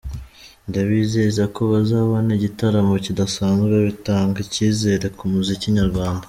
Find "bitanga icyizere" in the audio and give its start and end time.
3.87-5.05